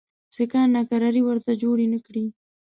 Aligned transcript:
سیکهان 0.35 0.69
ناکراري 0.75 1.21
ورته 1.25 1.51
جوړي 1.61 1.85
نه 1.93 1.99
کړي. 2.05 2.25